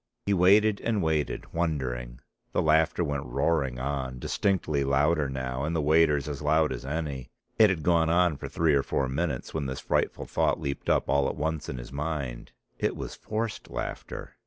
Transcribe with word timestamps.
He 0.25 0.33
waited, 0.33 0.81
and 0.83 1.03
waited 1.03 1.53
wondering; 1.53 2.21
the 2.53 2.61
laughter 2.63 3.03
went 3.03 3.27
roaring 3.27 3.77
on, 3.77 4.17
distinctly 4.17 4.83
louder 4.83 5.29
now, 5.29 5.63
and 5.63 5.75
the 5.75 5.79
waiters 5.81 6.27
as 6.27 6.41
loud 6.41 6.73
as 6.73 6.83
any. 6.83 7.29
It 7.59 7.69
had 7.69 7.83
gone 7.83 8.09
on 8.09 8.35
for 8.37 8.47
three 8.49 8.73
or 8.73 8.81
four 8.81 9.07
minutes 9.07 9.53
when 9.53 9.67
this 9.67 9.79
frightful 9.81 10.25
thought 10.25 10.59
leaped 10.59 10.89
up 10.89 11.07
all 11.07 11.29
at 11.29 11.35
once 11.37 11.69
in 11.69 11.77
his 11.77 11.91
mind: 11.93 12.51
_it 12.79 12.95
was 12.95 13.13
forced 13.13 13.69
laughter! 13.69 14.37